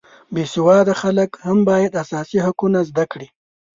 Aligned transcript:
بې 0.33 0.43
سواده 0.53 0.93
خلک 1.03 1.31
هم 1.45 1.57
باید 1.69 1.99
اساسي 2.03 2.37
حقوق 2.45 2.73
زده 2.89 3.05
کړي 3.11 3.27